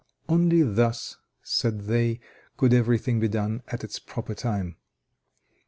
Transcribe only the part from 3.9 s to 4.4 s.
proper